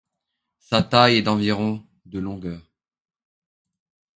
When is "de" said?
2.07-2.17